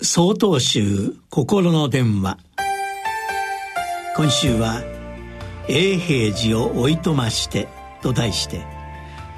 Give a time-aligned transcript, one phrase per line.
[0.00, 2.38] 総統集心の電話。
[4.16, 4.80] 今週は
[5.66, 7.66] 「永平寺をおいとまして」
[8.00, 8.64] と題して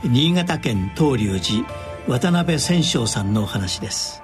[0.04, 1.67] 新潟県東龍寺
[2.07, 4.23] 渡辺千昌さんのお話です。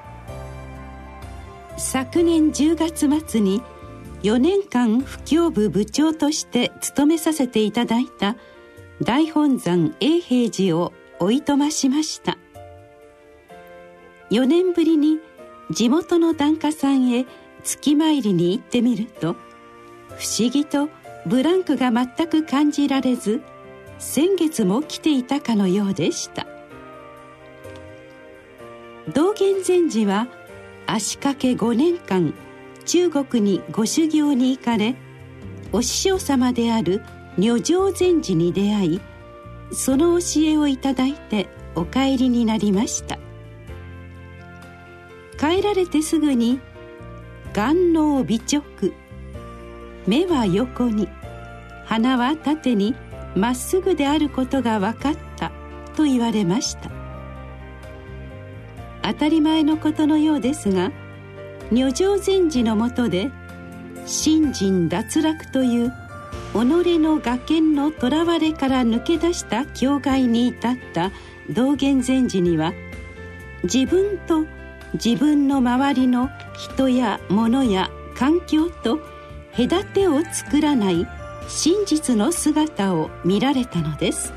[1.78, 3.62] 昨年10月末に
[4.22, 8.36] 4年間布教部部長として務めさせていただいた
[9.02, 12.36] 大本山永平寺をおいとましました。
[14.30, 15.18] 4年ぶりに
[15.70, 17.26] 地元の檀家さんへ
[17.64, 19.34] 月参りに行ってみると
[20.16, 20.88] 不思議と
[21.26, 23.42] ブランクが全く感じられず
[23.98, 26.46] 先月も来ていたかのようでした。
[29.12, 30.28] 道元禅師は
[30.86, 32.34] 足掛け5年間
[32.84, 34.96] 中国にご修行に行かれ
[35.72, 37.02] お師匠様である
[37.36, 39.00] 如上禅師に出会い
[39.72, 43.18] その教えをいただいてお帰りになりました。
[45.38, 46.60] 帰られてすぐに
[47.52, 48.62] 眼脳微直。
[50.06, 51.08] 目は横に。
[51.84, 52.94] 鼻は縦に。
[53.34, 55.52] まっすぐであることが分かった。
[55.94, 56.90] と言われました。
[59.02, 60.90] 当たり前のことのようですが
[61.70, 63.30] 女上禅師のもとで
[64.04, 65.92] 信心脱落という
[66.52, 71.12] 己の我見のとらわれから抜け出した境界に至った
[71.50, 72.72] 道元禅師には
[73.62, 74.44] 自分と
[75.04, 78.98] 自分の周りの人や物や環境と
[79.56, 81.06] 隔てを作らない
[81.48, 84.32] 真実の姿を見られたのです。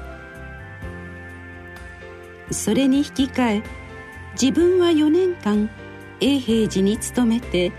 [2.52, 3.64] それに引き換え
[4.42, 5.70] 自分は4年間
[6.20, 7.72] 永平寺に勤めて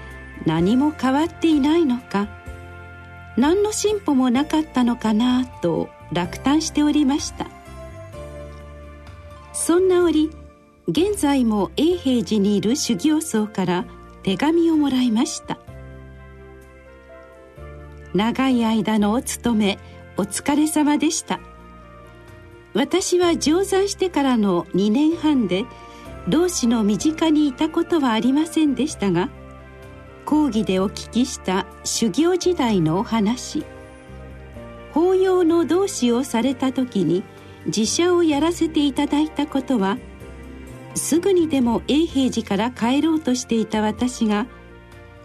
[0.46, 2.28] 何も変わっていないのか
[3.36, 7.46] 何の進歩もなかったのかなと落胆しておりました。
[9.52, 10.30] そんな折
[10.90, 13.84] 現在も永平寺にいる修行僧から
[14.22, 15.58] 手紙をもらいました。
[18.12, 19.78] 長い間のお勤め
[20.16, 21.40] お疲れ様でした。
[22.74, 25.64] 私は上山してからの2年半で
[26.28, 29.28] 老子の身近にいたことはありませんでしたが
[30.24, 33.64] 講義でお聞きした修行時代のお話
[34.92, 37.24] 法要の同志をされた時に
[37.66, 39.98] 自社をやらせていただいたことは
[40.94, 44.46] すぐにでも永平寺から帰ろうとしていた私が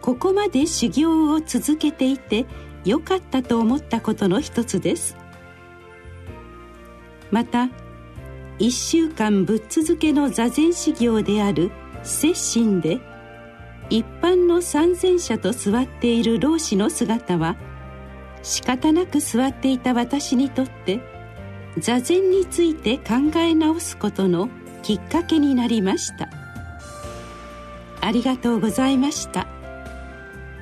[0.02, 2.46] ここまで修行を続けていて
[2.84, 5.18] よかったと思ったことの一つです。
[7.32, 7.70] また
[8.60, 11.72] 1週間ぶっ続けの座禅修行である
[12.04, 13.00] 摂心で
[13.90, 17.58] 一般の参禅者と座っている老子の姿は
[18.44, 21.02] 仕方なく座っていた私にとって
[21.78, 24.50] 座禅について考え直すことの
[24.86, 26.30] きっかけになりました。
[28.02, 29.48] ありがとうございました。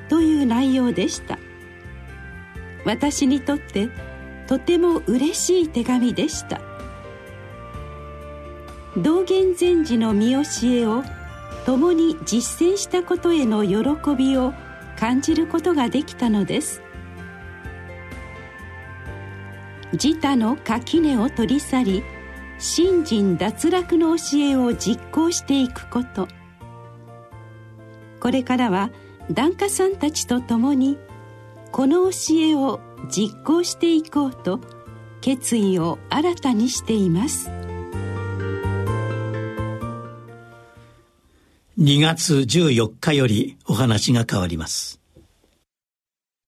[0.08, 1.38] という内容でした。
[2.86, 3.90] 私にとって
[4.46, 6.62] とても嬉しい手紙でした。
[8.96, 11.04] 道元禅師の見教えを
[11.66, 14.54] 共に実践したことへの喜びを
[14.98, 16.80] 感じることができたのです。
[19.92, 22.13] 自他の垣根を取り去り
[22.58, 26.28] 信心脱落の教えを実行していくこと。
[28.20, 28.90] これからは
[29.30, 30.98] 檀家さんたちと共に
[31.72, 34.60] この教えを実行していこうと
[35.20, 37.50] 決意を新たにしています。
[41.78, 45.03] 2月14日よりお話が変わります。